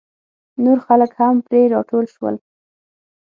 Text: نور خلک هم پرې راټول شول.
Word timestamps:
نور 0.63 0.79
خلک 0.87 1.11
هم 1.19 1.35
پرې 1.47 1.61
راټول 1.73 2.05
شول. 2.13 2.35